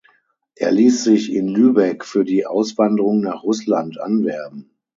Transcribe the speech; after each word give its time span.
Er 0.55 0.71
ließ 0.71 1.03
sich 1.03 1.31
in 1.31 1.47
Lübeck 1.47 2.05
für 2.05 2.25
die 2.25 2.47
Auswanderung 2.47 3.21
nach 3.21 3.43
Russland 3.43 3.99
anwerben. 4.01 4.71